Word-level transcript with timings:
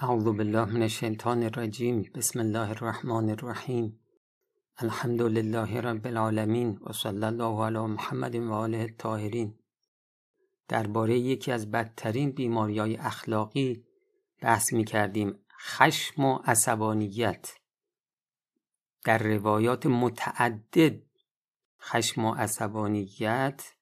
اعوذ 0.00 0.24
بالله 0.24 0.64
من 0.64 0.82
الشیطان 0.82 1.42
الرجیم 1.42 2.02
بسم 2.14 2.40
الله 2.40 2.70
الرحمن 2.70 3.30
الرحیم 3.30 4.00
الحمد 4.76 5.22
لله 5.22 5.80
رب 5.80 6.06
العالمین 6.06 6.78
و 6.82 6.92
صلی 6.92 7.24
الله 7.24 7.64
علی 7.64 7.78
محمد 7.78 8.34
و 8.34 8.52
آله 8.52 8.78
الطاهرین. 8.78 9.58
درباره 10.68 11.18
یکی 11.18 11.52
از 11.52 11.70
بدترین 11.70 12.30
بیماریهای 12.30 12.96
اخلاقی 12.96 13.84
بحث 14.40 14.72
می 14.72 14.84
کردیم. 14.84 15.38
خشم 15.60 16.24
و 16.24 16.38
عصبانیت. 16.44 17.54
در 19.04 19.18
روایات 19.18 19.86
متعدد 19.86 21.02
خشم 21.80 22.24
و 22.24 22.34
عصبانیت 22.34 23.72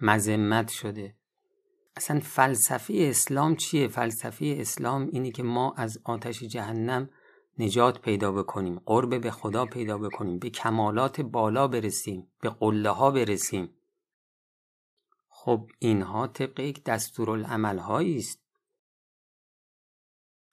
مذمت 0.00 0.68
شده. 0.68 1.19
اصلا 1.96 2.20
فلسفه 2.20 2.94
اسلام 3.10 3.56
چیه؟ 3.56 3.88
فلسفه 3.88 4.56
اسلام 4.60 5.08
اینه 5.12 5.30
که 5.30 5.42
ما 5.42 5.74
از 5.76 5.98
آتش 6.04 6.42
جهنم 6.42 7.10
نجات 7.58 8.00
پیدا 8.00 8.32
بکنیم 8.32 8.80
قرب 8.86 9.20
به 9.20 9.30
خدا 9.30 9.66
پیدا 9.66 9.98
بکنیم 9.98 10.38
به 10.38 10.50
کمالات 10.50 11.20
بالا 11.20 11.68
برسیم 11.68 12.32
به 12.40 12.50
قله 12.50 12.90
ها 12.90 13.10
برسیم. 13.10 13.74
خب 15.28 15.70
اینها 15.78 16.26
طبق 16.26 16.60
یک 16.60 16.84
دستورالعمل 16.84 17.78
است. 17.78 18.40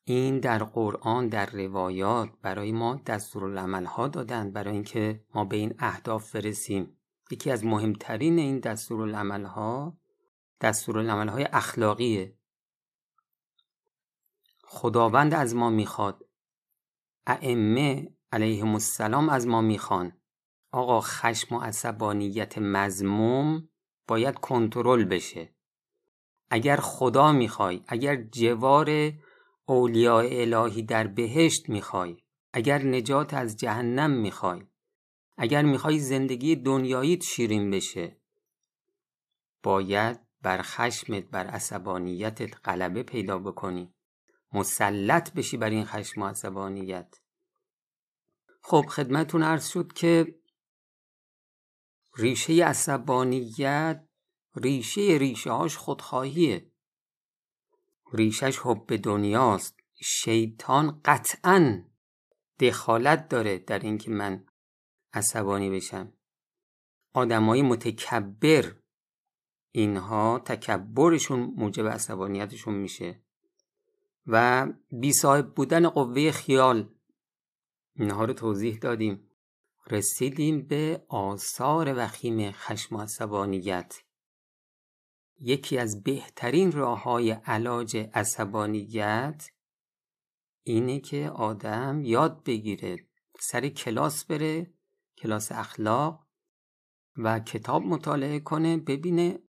این 0.04 0.40
در 0.40 0.63
قرآن 0.63 1.27
در 1.27 1.46
روایات 1.46 2.30
برای 2.41 2.72
ما 2.72 3.02
دستورالعمل 3.05 3.85
ها 3.85 4.08
دادن 4.08 4.52
برای 4.52 4.74
اینکه 4.74 5.24
ما 5.35 5.46
به 5.46 5.55
این 5.55 5.74
اهداف 5.80 6.35
برسیم. 6.35 6.98
یکی 7.32 7.52
از 7.52 7.66
مهمترین 7.66 8.40
این 8.40 8.60
دستورالعمل 8.60 9.44
ها 9.44 9.98
دستورالعمل 10.62 11.28
های 11.28 11.48
اخلاقیه. 11.54 12.34
خداوند 14.64 15.34
از 15.34 15.56
ما 15.56 15.70
می‌خواد. 15.70 16.26
ائمه 17.28 18.14
علیهم 18.32 18.74
السلام 18.74 19.30
از 19.30 19.48
ما 19.48 19.62
می‌خوان. 19.62 20.14
آقا 20.72 21.02
خشم 21.02 21.55
و 21.55 21.60
عصبانیت 21.60 22.58
مزموم 22.58 23.70
باید 24.08 24.36
کنترل 24.36 25.04
بشه. 25.04 25.54
اگر 26.49 26.77
خدا 26.77 27.32
می‌خوای 27.32 27.84
اگر 27.88 28.16
جوار 28.16 29.12
اولیاء 29.66 30.26
الهی 30.32 30.82
در 30.82 31.08
بهشت 31.08 31.70
می‌خوای 31.70 32.18
اگر 32.54 32.84
نجات 32.84 33.34
از 33.34 33.58
جهنم 33.58 34.12
می‌خوای 34.12 34.62
اگر 35.38 35.62
می‌خوای 35.62 35.99
زندگی 35.99 36.55
دنیاییت 36.55 37.24
شیرین 37.24 37.71
بشه 37.71 38.18
باید 39.64 40.27
بر 40.41 40.62
خشمت 40.62 41.24
بر 41.24 41.48
عصبانیتت 41.48 42.68
غلبه 42.68 43.04
پیدا 43.04 43.40
بکنی. 43.40 43.93
مسلط 44.54 45.34
بشی 45.34 45.57
بر 45.57 45.70
این 45.70 45.85
خشم 45.85 46.21
و 46.21 46.27
عصبانیت. 46.27 47.16
خب 48.62 48.85
خدمتون 48.90 49.43
عرض 49.43 49.68
شد 49.68 49.93
که 49.93 50.35
ریشه 52.18 52.54
عصبانیت 52.54 54.08
ریشه 54.55 55.02
ریشه 55.02 55.52
هاش 55.52 55.77
خودخواهیه. 55.77 56.71
ریشش 58.13 58.60
حب 58.60 58.96
دنیاست. 58.96 59.80
شیطان 60.04 61.02
قطعا 61.05 61.84
دخالت 62.60 63.27
داره 63.27 63.58
در 63.58 63.80
اینکه 63.80 64.12
من 64.12 64.46
عصبانی 65.13 65.69
بشم. 65.69 66.13
آدمای 67.13 67.62
متکبر 67.62 68.75
اینها 69.78 70.40
تکبرشون 70.40 71.53
موجب 71.58 71.88
عصبانیتشون 71.88 72.74
میشه 72.74 73.22
و 74.28 74.68
بی 74.92 75.14
صاحب 75.14 75.53
بودن 75.53 75.90
قوه 75.90 76.31
خیال. 76.31 76.90
اینها 77.96 78.25
رو 78.25 78.34
توضیح 78.34 78.78
دادیم. 78.78 79.30
رسیدیم 79.92 80.62
به 80.62 81.06
آثار 81.08 81.94
وخیم 81.98 82.52
خشم 82.52 82.96
و 82.96 83.02
عصبانیت. 83.02 83.96
یکی 85.40 85.78
از 85.78 86.04
بهترین 86.04 86.72
راه 86.72 87.04
های 87.04 87.32
علاج 87.32 87.98
عصبانیت 88.14 89.50
اینه 90.64 91.00
که 91.00 91.30
آدم 91.30 92.02
یاد 92.04 92.44
بگیره 92.44 93.08
سر 93.40 93.70
کلاس 93.70 94.26
بره 94.26 94.74
کلاس 95.18 95.52
اخلاق 95.52 96.28
و 97.18 97.40
کتاب 97.40 97.84
مطالعه 97.84 98.40
کنه 98.40 98.78
ببینه 98.78 99.40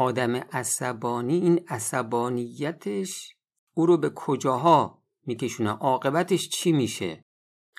آدم 0.00 0.36
عصبانی 0.36 1.34
این 1.34 1.64
عصبانیتش 1.68 3.34
او 3.74 3.86
رو 3.86 3.96
به 3.96 4.10
کجاها 4.14 5.02
میکشونه؟ 5.26 5.70
عاقبتش 5.70 6.48
چی 6.48 6.72
میشه؟ 6.72 7.24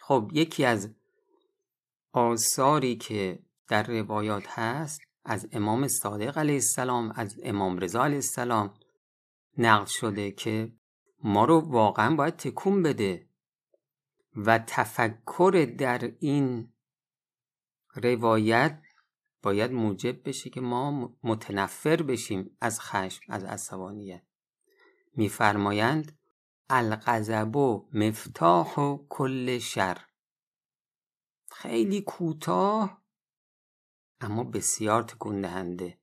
خب 0.02 0.31
یکی 0.34 0.66
از 0.66 0.96
آثاری 2.12 2.96
که 2.96 3.40
در 3.68 3.84
روایات 3.84 4.44
هست 4.47 5.02
از 5.25 5.47
امام 5.52 5.88
صادق 5.88 6.38
علیه 6.38 6.53
السلام 6.53 7.13
از 7.16 7.40
امام 7.44 7.78
رضا 7.78 8.03
علیه 8.03 8.16
السلام 8.16 8.74
نقل 9.58 9.85
شده 9.85 10.31
که 10.31 10.72
ما 11.24 11.46
رو 11.46 11.59
واقعا 11.59 12.16
باید 12.16 12.35
تکون 12.35 12.84
بده 12.84 13.28
و 14.35 14.59
تفکر 14.59 15.75
در 15.78 16.12
این 16.19 16.74
روایت 17.96 18.81
باید 19.41 19.72
موجب 19.72 20.27
بشه 20.27 20.50
که 20.50 20.61
ما 20.61 21.17
متنفر 21.23 22.01
بشیم 22.01 22.57
از 22.61 22.81
خشم 22.81 23.23
از 23.29 23.44
عصبانیت. 23.44 24.23
میفرمایند 25.16 26.19
الغضب 26.69 27.57
مفتاح 27.94 28.79
و 28.79 29.07
کل 29.09 29.57
شر. 29.57 30.05
خیلی 31.51 32.01
کوتاه 32.01 33.01
اما 34.22 34.44
بسیار 34.44 35.03
تکون 35.03 35.41
دهنده 35.41 35.99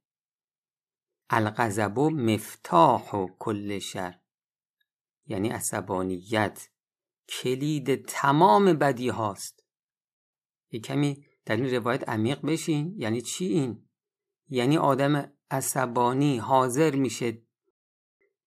و 1.31 2.11
مفتاح 2.11 3.15
و 3.15 3.29
کل 3.39 3.79
شر. 3.79 4.21
یعنی 5.27 5.49
عصبانیت. 5.49 6.69
کلید 7.29 8.05
تمام 8.05 8.65
بدی 8.65 9.09
هاست. 9.09 9.65
یه 10.71 10.81
کمی 10.81 11.27
در 11.47 11.57
این 11.57 11.75
روایت 11.75 12.09
عمیق 12.09 12.47
بشین. 12.47 12.95
یعنی 12.99 13.21
چی 13.21 13.45
این؟ 13.47 13.89
یعنی 14.49 14.79
آدم 14.79 15.33
عصبانی 15.51 16.39
حاضر 16.39 16.97
میشه 16.97 17.43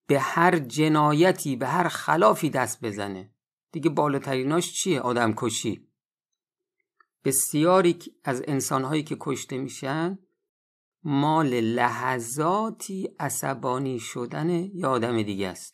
به 0.06 0.20
هر 0.20 0.58
جنایتی 0.58 1.56
به 1.56 1.66
هر 1.66 1.88
خلافی 1.88 2.50
دست 2.50 2.84
بزنه. 2.84 3.34
دیگه 3.72 3.90
بالاتریناش 3.90 4.72
چیه 4.72 5.00
آدم 5.00 5.34
کشی؟ 5.36 5.88
بسیاری 7.24 7.98
از 8.24 8.42
انسانهایی 8.48 9.02
که 9.02 9.16
کشته 9.20 9.58
میشن 9.58 10.18
مال 11.02 11.60
لحظاتی 11.60 13.08
عصبانی 13.18 13.98
شدن 13.98 14.50
یا 14.50 14.90
آدم 14.90 15.22
دیگه 15.22 15.48
است. 15.48 15.72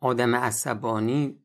آدم 0.00 0.34
عصبانی 0.34 1.44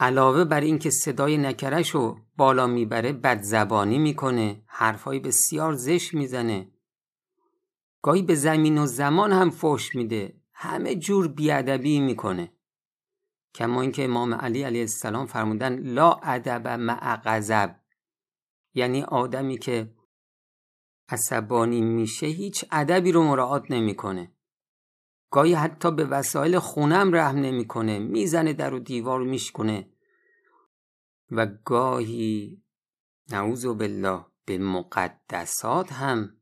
علاوه 0.00 0.44
بر 0.44 0.60
اینکه 0.60 0.90
صدای 0.90 1.38
نکرش 1.38 1.90
رو 1.90 2.18
بالا 2.36 2.66
می‌بره 2.66 3.12
بد 3.12 3.42
زبانی 3.42 3.98
می‌کنه 3.98 4.62
حرفهای 4.66 5.18
بسیار 5.18 5.72
زشت 5.74 6.14
می‌زنه. 6.14 6.70
گاهی 8.02 8.22
به 8.22 8.34
زمین 8.34 8.78
و 8.78 8.86
زمان 8.86 9.32
هم 9.32 9.50
فوش 9.50 9.94
میده. 9.94 10.40
همه 10.52 10.94
جور 10.94 11.28
بیادبی 11.28 12.00
می‌کنه. 12.00 12.52
کما 13.54 13.80
اینکه 13.80 14.04
امام 14.04 14.34
علی 14.34 14.62
علیه 14.62 14.80
السلام 14.80 15.26
فرمودن 15.26 15.78
لا 15.78 16.12
ادب 16.12 16.68
مع 16.68 17.16
غضب. 17.16 17.76
یعنی 18.74 19.02
آدمی 19.02 19.58
که 19.58 19.94
عصبانی 21.08 21.80
میشه 21.80 22.26
هیچ 22.26 22.64
ادبی 22.70 23.12
رو 23.12 23.22
مراعات 23.22 23.70
نمی‌کنه. 23.70 24.32
گاهی 25.30 25.54
حتی 25.54 25.90
به 25.90 26.04
وسایل 26.04 26.58
خونم 26.58 27.14
رحم 27.14 27.36
نمی‌کنه. 27.36 27.98
می‌زنه 27.98 28.52
در 28.52 28.74
و 28.74 28.78
دیوار 28.78 29.20
میشکنه 29.20 29.90
و 31.30 31.46
گاهی 31.64 32.62
نعوذ 33.30 33.66
بالله 33.66 34.24
به 34.44 34.58
مقدسات 34.58 35.92
هم 35.92 36.36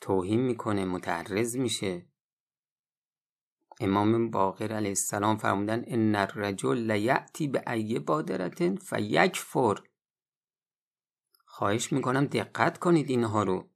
توهین 0.00 0.40
می‌کنه 0.40 0.84
متعرض 0.84 1.56
میشه. 1.56 2.06
امام 3.80 4.30
باقر 4.30 4.72
علیه 4.72 4.88
السلام 4.88 5.36
فرمودن 5.36 5.84
ان 5.86 6.14
الرجل 6.14 6.90
لیعتی 6.90 7.48
به 7.48 7.72
ای 7.72 7.98
بادرتن 7.98 8.76
فیکفر. 8.76 9.74
خواهش 11.44 11.92
می‌کنم 11.92 12.24
دقت 12.24 12.78
کنید 12.78 13.10
اینها 13.10 13.42
رو. 13.42 13.73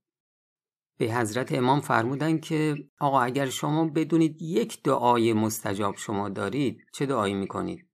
به 0.99 1.15
حضرت 1.15 1.53
امام 1.53 1.81
فرمودن 1.81 2.39
که 2.39 2.77
آقا 3.01 3.21
اگر 3.21 3.49
شما 3.49 3.85
بدونید 3.85 4.43
یک 4.43 4.83
دعای 4.83 5.33
مستجاب 5.33 5.97
شما 5.97 6.29
دارید 6.29 6.79
چه 6.93 7.07
دعایی 7.07 7.35
می‌کنید؟ 7.35 7.89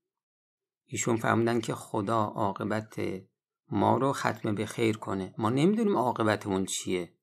ایشون 0.87 1.17
فرمودن 1.17 1.61
که 1.61 1.75
خدا 1.75 2.25
عاقبت 2.25 3.01
ما 3.71 3.97
رو 3.97 4.13
ختم 4.13 4.55
به 4.55 4.67
خیر 4.67 4.97
کنه. 4.97 5.35
ما 5.39 5.51
نمی‌دونیم 5.51 5.97
عاقبتمون 5.97 6.65
چیه. 6.65 7.15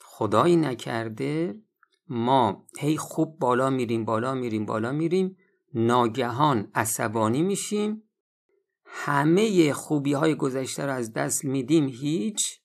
خدایی 0.00 0.56
نکرده 0.56 1.60
ما 2.08 2.66
هی 2.78 2.96
خوب 2.96 3.38
بالا 3.38 3.70
میریم 3.70 4.04
بالا 4.04 4.34
میریم 4.34 4.66
بالا 4.66 4.92
میریم 4.92 5.36
ناگهان 5.74 6.70
عصبانی 6.74 7.42
میشیم. 7.42 8.02
همه 8.84 9.72
خوبی 9.72 10.12
های 10.12 10.34
گذشته 10.34 10.86
رو 10.86 10.92
از 10.92 11.12
دست 11.12 11.44
میدیم 11.44 11.86
هیچ. 11.88 12.60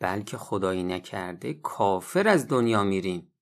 بلکه 0.00 0.36
خدایی 0.36 0.82
نکرده 0.82 1.54
کافر 1.54 2.28
از 2.28 2.48
دنیا 2.48 2.84
میریم. 2.84 3.32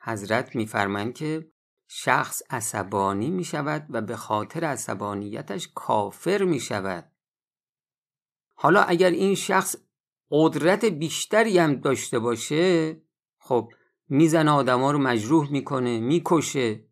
حضرت 0.00 0.56
میفرمایند 0.56 1.14
که 1.14 1.52
شخص 1.88 2.42
عصبانی 2.50 3.30
می 3.30 3.44
شود 3.44 3.86
و 3.90 4.02
به 4.02 4.16
خاطر 4.16 4.64
عصبانیتش 4.64 5.68
کافر 5.74 6.44
می 6.44 6.60
شود 6.60 7.12
حالا 8.54 8.82
اگر 8.82 9.10
این 9.10 9.34
شخص 9.34 9.76
قدرت 10.30 10.84
بیشتری 10.84 11.58
هم 11.58 11.74
داشته 11.74 12.18
باشه 12.18 12.96
خب 13.38 13.72
می‌زنه 14.08 14.50
آدما 14.50 14.90
رو 14.90 14.98
مجروح 14.98 15.52
می‌کنه 15.52 16.00
می‌کشه. 16.00 16.86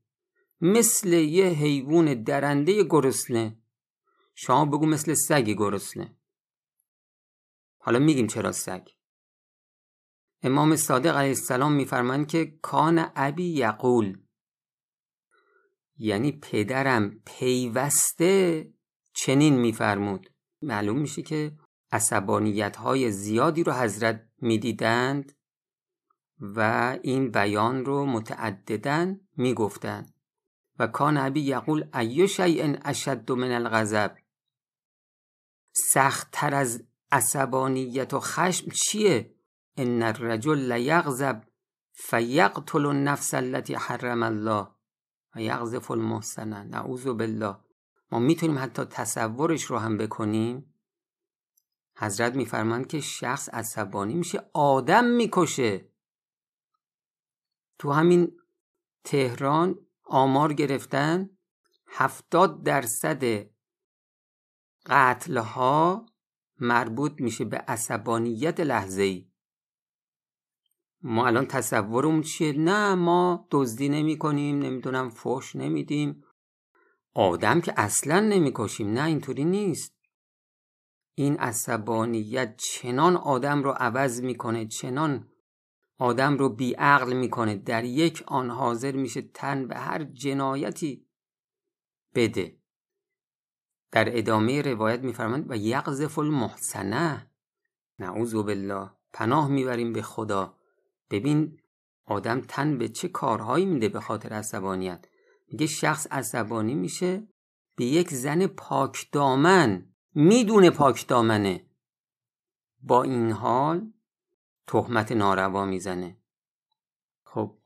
مثل 0.61 1.12
یه 1.12 1.47
حیوان 1.47 2.23
درنده 2.23 2.85
گرسنه. 2.85 3.59
شما 4.35 4.65
بگو 4.65 4.87
مثل 4.87 5.15
سگ 5.15 5.44
گرسنه. 5.44 6.17
حالا 7.84 7.98
میگیم 7.98 8.26
چرا 8.26 8.52
سگ؟ 8.52 8.88
امام 10.42 10.76
صادق 10.76 11.16
علیه 11.16 11.28
السلام 11.28 11.72
میفرمایند 11.72 12.28
که 12.28 12.58
کان 12.62 13.10
ابی 13.16 13.44
یقول. 13.44 14.19
یعنی 15.96 16.32
پدرم 16.32 17.20
پیوسته 17.26 18.69
چنین 19.12 19.56
میفرمود. 19.56 20.31
معلوم 20.62 20.98
میشه 20.98 21.22
که 21.22 21.52
عصبانیت 21.92 22.76
های 22.76 23.10
زیادی 23.10 23.64
رو 23.64 23.72
حضرت 23.72 24.28
می‌دیدند 24.38 25.32
و 26.40 26.60
این 27.02 27.31
بیان 27.31 27.84
رو 27.84 28.06
متعددن 28.06 29.20
می‌گفتند. 29.36 30.14
و 30.78 30.86
کان 30.86 31.16
ابی 31.16 31.40
یقول 31.40 31.88
ایو 31.94 32.26
شیء 32.26 32.76
اشد 32.84 33.32
من 33.32 33.50
الغضب؟ 33.50 34.16
سختتر 35.72 36.54
از 36.54 36.84
عصبانیت 37.14 38.14
و 38.14 38.20
خشم 38.20 38.70
چیه؟ 38.70 39.34
ان 39.76 40.02
الرجل 40.02 40.72
لیغضب 40.72 41.43
فیقتل 41.93 42.87
النفس 42.87 43.34
التي 43.34 43.75
حرم 43.75 44.22
الله. 44.22 44.69
و 45.34 45.43
یغذف 45.43 45.90
المحسنه 45.90 46.62
نعوذ 46.62 47.06
بالله. 47.06 47.56
ما 48.12 48.19
می‌تونیم 48.19 48.58
حتی 48.58 48.84
تصورش 48.84 49.64
رو 49.64 49.78
هم 49.78 49.96
بکنیم؟ 49.96 50.75
حضرت 51.99 52.34
میفرمایند 52.34 52.87
که 52.87 53.00
شخص 53.00 53.49
عصبانی 53.49 54.14
میشه 54.14 54.50
آدم 54.52 55.05
می‌کشه. 55.05 55.88
تو 57.78 57.93
همین 57.93 58.40
تهران 59.05 59.78
آمار 60.05 60.52
گرفتن 60.52 61.31
هفتاد 61.87 62.62
درصد 62.62 63.46
قتلها 64.87 66.06
مربوط 66.61 67.21
میشه 67.21 67.45
به 67.45 67.56
عصبانیت 67.56 68.61
لحظه 68.61 69.03
ای 69.03 69.29
ما 71.03 71.27
الان 71.27 71.47
تصورمون 71.47 72.23
چیه؟ 72.23 72.53
نه 72.53 72.95
ما 72.95 73.49
دزدی 73.51 73.89
نمی 73.89 74.19
کنیم 74.19 74.59
نمی‌دونم 74.59 75.09
فوش 75.09 75.56
نمیدیم. 75.56 76.25
آدم 77.15 77.61
که 77.61 77.75
اصلا 77.77 78.21
نمی‌کشیم 78.21 78.91
نه 78.93 79.05
اینطوری 79.05 79.45
نیست. 79.45 79.95
این 81.15 81.37
عصبانیت 81.37 82.56
چنان 82.56 83.17
آدم 83.17 83.62
رو 83.62 83.71
عوض 83.71 84.21
می‌کنه 84.21 84.67
چنان 84.67 85.29
آدم 85.99 86.39
رو 86.39 86.49
بیعقل 86.49 87.12
می‌کنه. 87.12 87.56
در 87.56 87.85
یک 87.85 88.25
آن 88.27 88.51
حاضر 88.51 88.93
میشه 88.93 89.23
تن 89.23 89.69
به 89.69 89.77
هر 89.77 90.05
جنایتی 90.05 91.06
بده. 92.15 92.56
در 93.94 94.19
ادامه 94.19 94.62
روایت 94.62 95.00
میفرمند 95.00 95.50
و 95.50 95.56
یقذف 95.56 96.19
المحسنه. 96.19 97.31
نعوذ 97.99 98.35
بالله. 98.35 98.91
پناه 99.12 99.49
می‌بریم 99.49 99.93
به 99.93 100.02
خدا. 100.02 100.56
ببین 101.11 101.61
آدم 102.05 102.41
تن 102.41 102.79
به 102.79 102.88
چه 102.88 103.08
کارهایی 103.08 103.67
میده 103.67 103.88
به 103.88 104.00
خاطر 104.00 104.29
عصبانیت. 104.29 105.06
میگه 105.49 105.67
شخص 105.67 106.06
عصبانی 106.11 106.75
میشه 106.75 107.29
به 107.76 107.85
یک 107.85 108.11
زن 108.11 108.46
پاک 108.46 109.08
دامن. 109.12 109.87
می‌دونه 110.14 110.70
پاک 110.70 111.06
دامنه. 111.06 111.67
با 112.82 113.02
این 113.02 113.31
حال 113.31 113.93
تهمت 114.67 115.12
ناروا 115.12 115.64
می‌زنه. 115.64 116.17
خب 117.25 117.58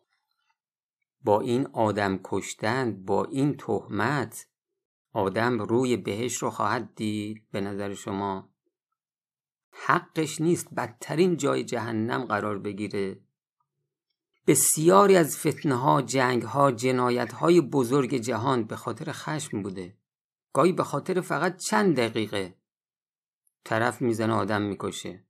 با 1.24 1.40
این 1.40 1.66
آدم 1.66 2.20
کشتن 2.24 3.04
با 3.04 3.24
این 3.24 3.56
تهمت 3.56 4.46
آدم 5.12 5.58
روی 5.58 5.96
بهش 5.96 6.36
رو 6.36 6.50
خواهد 6.50 6.94
دید 6.94 7.42
به 7.52 7.60
نظر 7.60 7.94
شما؟ 7.94 8.48
حقش 9.70 10.40
نیست 10.40 10.74
بدترین 10.74 11.36
جای 11.36 11.64
جهنم 11.64 12.24
قرار 12.24 12.58
بگیره. 12.58 13.20
بسیاری 14.46 15.16
از 15.16 15.38
فتنه 15.38 15.74
ها 15.74 16.02
جنگ 16.02 16.42
ها 16.42 16.72
جنایت 16.72 17.32
های 17.32 17.60
بزرگ 17.60 18.14
جهان 18.14 18.64
به 18.64 18.76
خاطر 18.76 19.12
خشم 19.12 19.62
بوده. 19.62 19.96
گاهی 20.52 20.72
به 20.72 20.84
خاطر 20.84 21.20
فقط 21.20 21.56
چند 21.56 21.96
دقیقه. 21.96 22.54
طرف 23.64 24.02
می‌زنه 24.02 24.32
آدم 24.32 24.62
می‌کشه. 24.62 25.24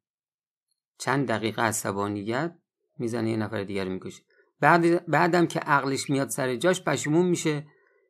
چند 0.99 1.29
دقیقه 1.29 1.63
عصبانیت 1.63 2.59
می‌زنه 2.99 3.31
یه 3.31 3.37
نفر 3.37 3.65
دیگر 3.65 3.89
می‌کشه. 3.89 4.23
بعد 4.61 5.07
بعدم 5.07 5.47
که 5.47 5.61
عقلش 5.61 6.11
میاد 6.11 6.29
سر 6.29 6.57
جاش 6.57 6.83
پشیمون 6.83 7.27
میشه 7.27 7.67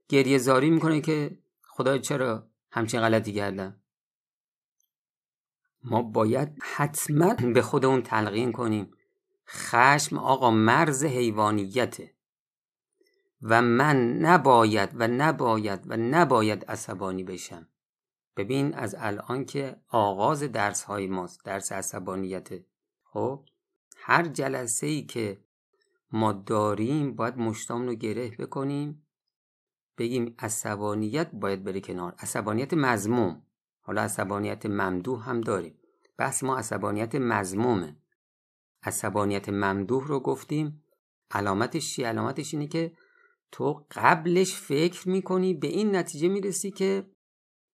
گریه 0.09 0.39
زاری 0.39 0.71
می‌کنه 0.71 1.01
که 1.01 1.39
خدا 1.79 1.99
چرا 1.99 2.47
همچین 2.71 3.01
غلطی 3.01 3.33
کردم؟ 3.33 3.77
ما 5.85 6.03
باید 6.03 6.59
حتما 6.63 7.35
به 7.35 7.63
خودمون 7.63 8.03
تلقین 8.03 8.53
کنیم. 8.53 8.91
خشم 9.49 10.19
آقا 10.19 10.51
مرز 10.51 11.05
حیوانیته. 11.05 12.15
و 13.43 13.63
من 13.63 14.13
نباید 14.13 14.91
و 14.95 15.09
نباید 15.09 15.81
و 15.87 15.97
نباید 15.97 16.65
عصبانی 16.65 17.25
بشم. 17.25 17.69
ببین 18.37 18.75
از 18.75 18.97
الان 18.99 19.45
که 19.45 19.77
آغاز 19.89 20.43
درس 20.43 20.83
های 20.83 21.07
ماست 21.07 21.45
درس 21.45 21.73
عصبانیته. 21.73 22.67
خب؟ 23.05 23.45
هر 23.97 24.27
جلسه 24.27 24.87
ای 24.87 25.03
که 25.03 25.39
ما 26.13 26.33
داریم 26.33 27.15
باید 27.15 27.37
مشتام 27.37 27.87
رو 27.87 27.95
گره 27.95 28.31
بکنیم. 28.31 29.08
بگیم 29.99 30.35
عصبانیت 30.39 31.31
باید 31.33 31.65
بره 31.65 31.81
کنار. 31.81 32.15
عصبانیت 32.19 32.75
مزموم 32.75 33.43
حالا 33.81 34.03
عصبانیت 34.03 34.67
ممدوح 34.67 35.29
هم 35.29 35.41
داریم. 35.41 35.75
بحث 36.17 36.43
ما 36.43 36.57
عصبانیت 36.59 37.15
مزمومه 37.15 37.97
عصبانیت 38.83 39.49
ممدوح 39.49 40.07
رو 40.07 40.21
گفتیم. 40.21 40.85
علامتش 41.31 41.95
چی؟ 41.95 42.03
علامتش 42.03 42.55
اینه 42.55 42.67
که 42.67 42.93
تو 43.53 43.87
قبلش 43.91 44.55
فکر 44.55 45.09
می‌کنی 45.09 45.55
به 45.55 45.67
این 45.67 45.97
نتیجه 45.97 46.29
می‌رسی 46.29 46.71
که 46.71 47.11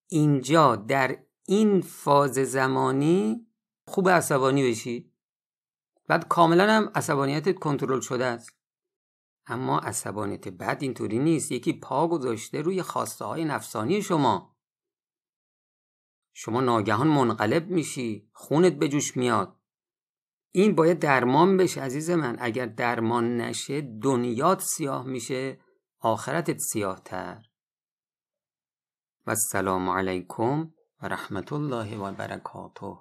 اینجا 0.09 0.77
در 0.77 1.19
این 1.47 1.81
فاز 1.81 2.35
زمانی 2.35 3.47
خوب 3.87 4.09
عصبانی 4.09 4.71
بشی. 4.71 5.13
بعد 6.09 6.29
کاملا 6.29 6.73
هم 6.73 6.91
عصبانیتت 6.95 7.59
کنترل 7.59 8.01
شده 8.01 8.25
است. 8.25 8.64
اما 9.47 9.79
عصبانیت 9.79 10.49
بعد 10.49 10.83
اینطوری 10.83 11.19
نیست. 11.19 11.53
یکی 11.53 11.73
پا 11.73 12.09
گذاشته 12.09 12.63
روی 12.63 12.83
خواسته 12.83 13.25
های 13.25 13.45
نفسانی 13.45 14.03
شما. 14.03 14.57
شما 16.33 16.61
ناگهان 16.61 17.07
منقلب 17.07 17.69
میشی. 17.71 18.31
خونت 18.33 18.73
به 18.73 18.89
جوش 18.89 19.17
میاد. 19.17 19.61
این 20.51 20.75
باید 20.75 20.99
درمان 20.99 21.57
بشه 21.57 21.83
عزیز 21.83 22.11
من. 22.11 22.37
اگر 22.41 22.67
درمان 22.67 23.37
نشه 23.37 23.81
دنیات 23.81 24.61
سیاه 24.61 25.05
میشه 25.05 25.61
آخرتت 26.01 26.59
سیاه 26.59 27.03
تر 27.03 27.43
و 29.27 29.31
السلام 29.31 29.89
علیکم 29.89 30.73
و 31.03 31.09
رحمت 31.09 31.53
الله 31.53 31.99
و 31.99 32.13
برکاته. 32.13 32.97